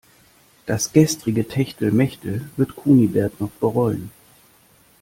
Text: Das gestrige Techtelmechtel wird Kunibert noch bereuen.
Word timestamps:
Das 0.65 0.93
gestrige 0.93 1.47
Techtelmechtel 1.47 2.49
wird 2.57 2.75
Kunibert 2.75 3.39
noch 3.39 3.51
bereuen. 3.51 4.09